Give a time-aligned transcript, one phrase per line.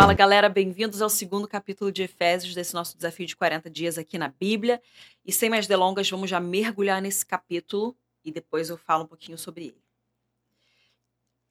[0.00, 4.16] Fala galera, bem-vindos ao segundo capítulo de Efésios desse nosso desafio de 40 dias aqui
[4.16, 4.80] na Bíblia.
[5.26, 9.36] E sem mais delongas, vamos já mergulhar nesse capítulo e depois eu falo um pouquinho
[9.36, 9.82] sobre ele.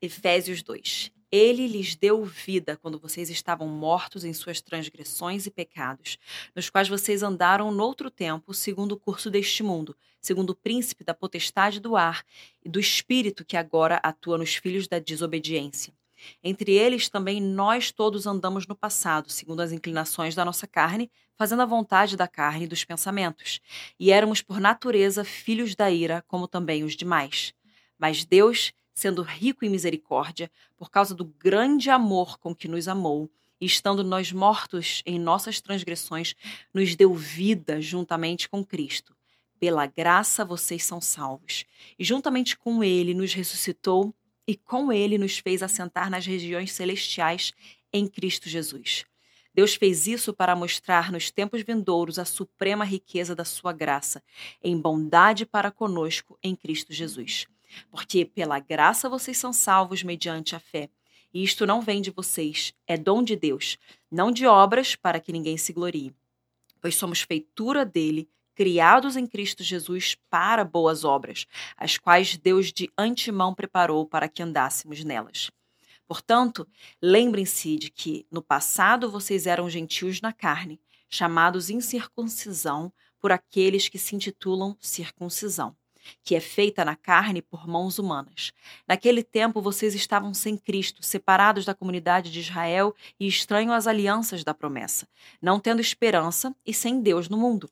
[0.01, 1.11] Efésios 2.
[1.29, 6.17] Ele lhes deu vida quando vocês estavam mortos em suas transgressões e pecados,
[6.55, 11.13] nos quais vocês andaram noutro tempo, segundo o curso deste mundo, segundo o príncipe da
[11.13, 12.23] potestade do ar
[12.63, 15.93] e do espírito que agora atua nos filhos da desobediência.
[16.43, 21.61] Entre eles também nós todos andamos no passado, segundo as inclinações da nossa carne, fazendo
[21.61, 23.59] a vontade da carne e dos pensamentos,
[23.99, 27.53] e éramos por natureza filhos da ira, como também os demais.
[27.97, 33.29] Mas Deus, sendo rico em misericórdia, por causa do grande amor com que nos amou,
[33.59, 36.35] e estando nós mortos em nossas transgressões,
[36.73, 39.15] nos deu vida juntamente com Cristo.
[39.59, 41.65] Pela graça vocês são salvos.
[41.97, 44.13] E juntamente com Ele nos ressuscitou
[44.47, 47.51] e com Ele nos fez assentar nas regiões celestiais
[47.91, 49.05] em Cristo Jesus.
[49.53, 54.23] Deus fez isso para mostrar nos tempos vindouros a suprema riqueza da sua graça,
[54.63, 57.47] em bondade para conosco em Cristo Jesus.
[57.89, 60.89] Porque pela graça vocês são salvos mediante a fé.
[61.33, 63.77] E isto não vem de vocês, é dom de Deus,
[64.09, 66.13] não de obras para que ninguém se glorie.
[66.79, 71.45] Pois somos feitura dele, criados em Cristo Jesus para boas obras,
[71.77, 75.51] as quais Deus de antemão preparou para que andássemos nelas.
[76.07, 76.67] Portanto,
[76.99, 83.99] lembrem-se de que no passado vocês eram gentios na carne, chamados incircuncisão por aqueles que
[83.99, 85.75] se intitulam circuncisão
[86.23, 88.53] que é feita na carne por mãos humanas.
[88.87, 94.41] Naquele tempo vocês estavam sem Cristo, separados da comunidade de Israel e estranhos às alianças
[94.41, 95.05] da promessa,
[95.41, 97.69] não tendo esperança e sem Deus no mundo.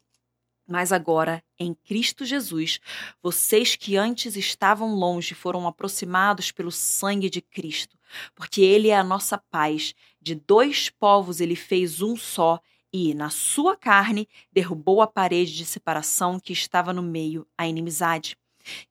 [0.68, 2.80] Mas agora, em Cristo Jesus,
[3.22, 7.98] vocês que antes estavam longe foram aproximados pelo sangue de Cristo,
[8.34, 9.94] porque Ele é a nossa paz.
[10.20, 12.60] De dois povos Ele fez um só
[12.92, 18.36] e, na sua carne, derrubou a parede de separação que estava no meio, a inimizade.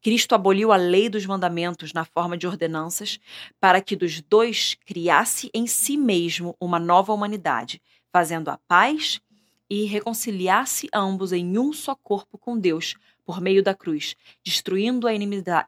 [0.01, 3.19] Cristo aboliu a lei dos mandamentos na forma de ordenanças,
[3.59, 7.83] para que dos dois criasse em si mesmo uma nova humanidade,
[8.13, 9.34] fazendo a paz e
[9.85, 12.95] reconciliasse ambos em um só corpo com Deus
[13.25, 14.15] por meio da cruz,
[14.45, 15.15] destruindo a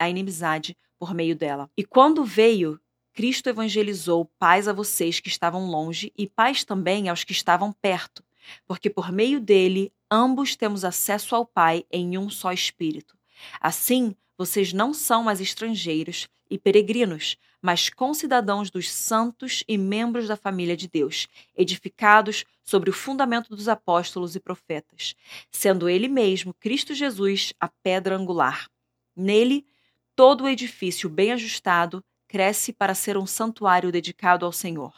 [0.09, 1.71] inimizade por meio dela.
[1.77, 2.81] E quando veio,
[3.13, 8.23] Cristo evangelizou paz a vocês que estavam longe e paz também aos que estavam perto
[8.67, 13.17] porque por meio dele ambos temos acesso ao Pai em um só Espírito.
[13.61, 20.37] Assim, vocês não são mais estrangeiros e peregrinos, mas concidadãos dos santos e membros da
[20.37, 21.27] família de Deus,
[21.57, 25.15] edificados sobre o fundamento dos apóstolos e profetas,
[25.51, 28.69] sendo ele mesmo, Cristo Jesus, a pedra angular.
[29.17, 29.67] Nele,
[30.15, 34.95] todo o edifício bem ajustado cresce para ser um santuário dedicado ao Senhor.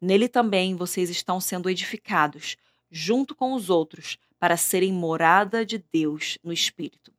[0.00, 2.56] Nele também vocês estão sendo edificados
[2.92, 7.11] junto com os outros, para serem morada de Deus no Espírito.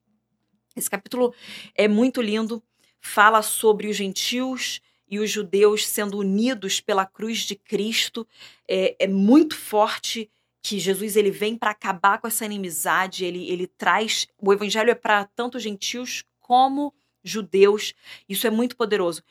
[0.76, 1.34] Esse capítulo
[1.76, 2.62] é muito lindo,
[3.00, 8.28] fala sobre os gentios e os judeus sendo unidos pela cruz de Cristo.
[8.68, 10.30] É, é muito forte
[10.62, 14.28] que Jesus ele vem para acabar com essa inimizade, ele, ele traz.
[14.42, 17.94] O evangelho é para tanto gentios como judeus,
[18.28, 19.24] isso é muito poderoso.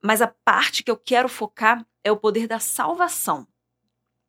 [0.00, 3.46] Mas a parte que eu quero focar é o poder da salvação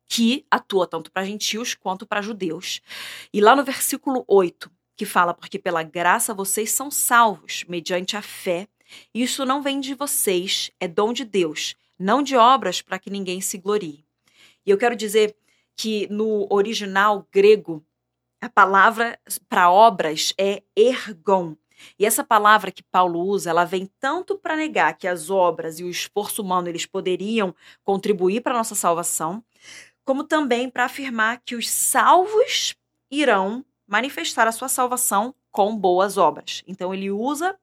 [0.08, 2.80] que atua tanto para gentios quanto para judeus.
[3.32, 8.20] E lá no versículo 8, que fala: Porque pela graça vocês são salvos, mediante a
[8.20, 8.66] fé.
[9.14, 13.40] Isso não vem de vocês, é dom de Deus, não de obras para que ninguém
[13.40, 14.04] se glorie.
[14.66, 15.36] E eu quero dizer
[15.76, 17.84] que no original grego,
[18.40, 21.56] a palavra para obras é ergon.
[21.96, 25.84] E essa palavra que Paulo usa, ela vem tanto para negar que as obras e
[25.84, 27.54] o esforço humano eles poderiam
[27.84, 29.44] contribuir para a nossa salvação,
[30.04, 32.74] como também para afirmar que os salvos
[33.10, 36.62] irão manifestar a sua salvação com boas obras.
[36.68, 37.58] Então ele usa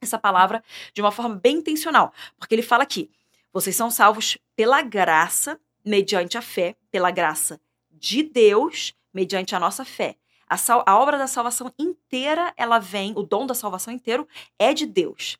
[0.00, 0.62] essa palavra
[0.92, 3.10] de uma forma bem intencional, porque ele fala aqui:
[3.52, 7.60] vocês são salvos pela graça, mediante a fé, pela graça
[7.90, 10.16] de Deus, mediante a nossa fé.
[10.48, 10.56] A,
[10.86, 14.28] a obra da salvação inteira, ela vem, o dom da salvação inteiro
[14.58, 15.38] é de Deus.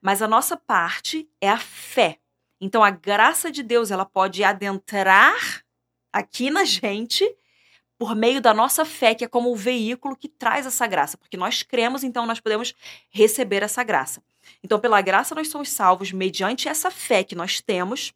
[0.00, 2.18] Mas a nossa parte é a fé.
[2.60, 5.64] Então a graça de Deus, ela pode adentrar
[6.12, 7.24] aqui na gente
[8.02, 11.36] por meio da nossa fé, que é como o veículo que traz essa graça, porque
[11.36, 12.74] nós cremos, então nós podemos
[13.10, 14.20] receber essa graça.
[14.60, 18.12] Então, pela graça, nós somos salvos mediante essa fé que nós temos.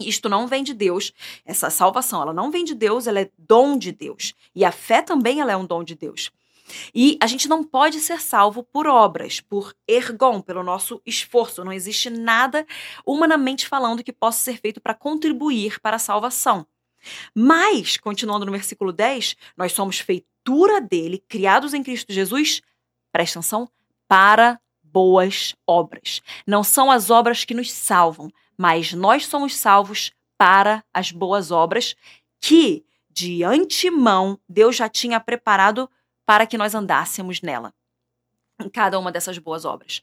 [0.00, 1.12] Isto não vem de Deus,
[1.44, 4.32] essa salvação, ela não vem de Deus, ela é dom de Deus.
[4.54, 6.30] E a fé também ela é um dom de Deus.
[6.94, 11.62] E a gente não pode ser salvo por obras, por ergon, pelo nosso esforço.
[11.62, 12.66] Não existe nada,
[13.04, 16.66] humanamente falando, que possa ser feito para contribuir para a salvação.
[17.34, 22.60] Mas, continuando no versículo 10, nós somos feitura dele, criados em Cristo Jesus,
[23.12, 23.70] presta atenção,
[24.06, 26.20] para boas obras.
[26.46, 31.94] Não são as obras que nos salvam, mas nós somos salvos para as boas obras
[32.40, 35.90] que, de antemão, Deus já tinha preparado
[36.24, 37.74] para que nós andássemos nela,
[38.60, 40.02] em cada uma dessas boas obras.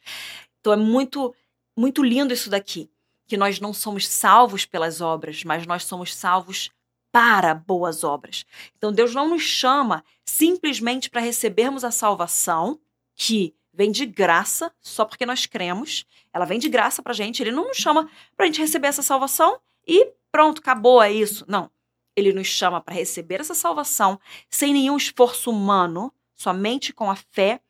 [0.60, 1.34] Então é muito,
[1.78, 2.90] muito lindo isso daqui,
[3.28, 6.70] que nós não somos salvos pelas obras, mas nós somos salvos
[7.16, 8.46] para boas obras.
[8.78, 12.78] Então Deus não nos chama simplesmente para recebermos a salvação,
[13.16, 16.06] que vem de graça, só porque nós cremos.
[16.34, 17.42] Ela vem de graça para gente.
[17.42, 19.58] Ele não nos chama para a gente receber essa salvação
[19.88, 21.46] e pronto, acabou, é isso.
[21.48, 21.72] Não.
[22.18, 24.20] Ele nos chama para receber essa salvação
[24.50, 27.62] sem nenhum esforço humano, somente com a fé,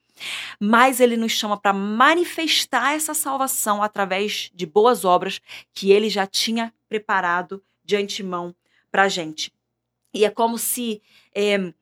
[0.60, 5.40] mas ele nos chama para manifestar essa salvação através de boas obras
[5.72, 8.56] que ele já tinha preparado de antemão
[8.96, 9.52] para a gente.
[10.14, 11.02] E é como se
[11.36, 11.74] é,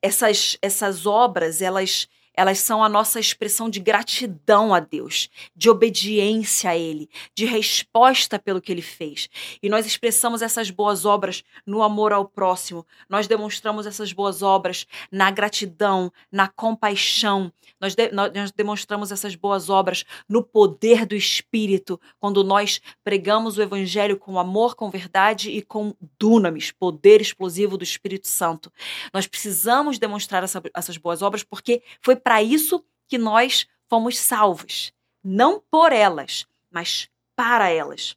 [0.00, 6.70] essas, essas obras elas elas são a nossa expressão de gratidão a Deus, de obediência
[6.70, 9.28] a Ele, de resposta pelo que Ele fez.
[9.62, 14.86] E nós expressamos essas boas obras no amor ao próximo, nós demonstramos essas boas obras
[15.10, 22.00] na gratidão, na compaixão, nós, de, nós demonstramos essas boas obras no poder do Espírito,
[22.18, 27.84] quando nós pregamos o Evangelho com amor, com verdade e com dunamis, poder explosivo do
[27.84, 28.72] Espírito Santo.
[29.12, 34.92] Nós precisamos demonstrar essa, essas boas obras porque foi para isso que nós fomos salvos.
[35.22, 38.16] Não por elas, mas para elas.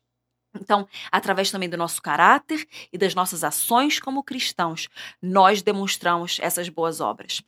[0.56, 4.89] Então, através também do nosso caráter e das nossas ações como cristãos,
[5.21, 7.44] nós demonstramos essas boas obras.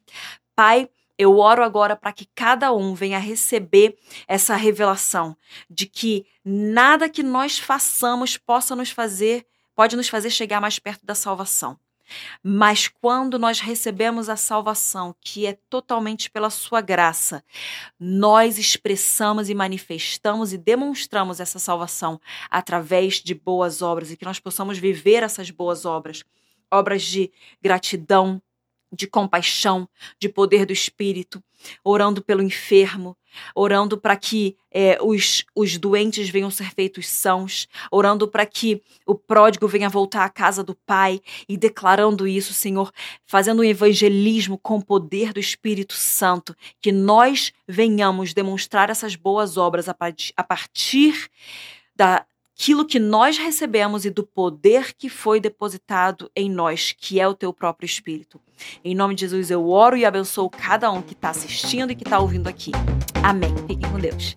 [0.56, 3.97] Pai, eu oro agora para que cada um venha receber
[4.27, 5.35] essa revelação
[5.69, 9.45] de que nada que nós façamos possa nos fazer,
[9.75, 11.77] pode nos fazer chegar mais perto da salvação.
[12.44, 17.44] Mas quando nós recebemos a salvação, que é totalmente pela sua graça,
[18.00, 22.19] nós expressamos e manifestamos e demonstramos essa salvação
[22.50, 26.23] através de boas obras e que nós possamos viver essas boas obras,
[26.71, 28.41] obras de gratidão,
[28.91, 29.88] de compaixão,
[30.19, 31.44] de poder do Espírito,
[31.83, 33.15] orando pelo enfermo,
[33.53, 39.15] orando para que é, os, os doentes venham ser feitos sãos, orando para que o
[39.15, 42.91] pródigo venha voltar à casa do Pai e declarando isso, Senhor,
[43.25, 49.57] fazendo um evangelismo com o poder do Espírito Santo, que nós venhamos demonstrar essas boas
[49.57, 49.95] obras a,
[50.36, 51.30] a partir
[51.95, 52.25] da,
[52.59, 57.33] aquilo que nós recebemos e do poder que foi depositado em nós, que é o
[57.33, 58.38] teu próprio Espírito.
[58.83, 62.03] Em nome de Jesus eu oro e abençoo cada um que está assistindo e que
[62.03, 62.71] está ouvindo aqui.
[63.23, 63.56] Amém.
[63.65, 64.35] Fiquem com Deus.